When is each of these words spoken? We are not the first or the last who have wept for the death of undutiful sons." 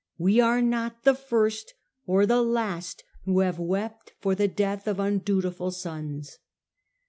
We 0.17 0.39
are 0.39 0.63
not 0.63 1.03
the 1.03 1.13
first 1.13 1.75
or 2.07 2.25
the 2.25 2.41
last 2.41 3.03
who 3.25 3.41
have 3.41 3.59
wept 3.59 4.13
for 4.19 4.33
the 4.33 4.47
death 4.47 4.87
of 4.87 4.99
undutiful 4.99 5.69
sons." 5.69 6.39